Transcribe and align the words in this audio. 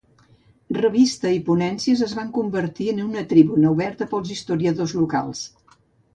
Revista 0.77 1.33
i 1.35 1.41
ponències 1.49 2.01
es 2.05 2.15
van 2.21 2.31
convertir 2.39 2.89
en 2.95 3.03
una 3.05 3.25
tribuna 3.35 3.75
oberta 3.75 4.09
per 4.17 4.21
als 4.23 4.35
historiadors 4.39 4.99
locals. 5.05 5.47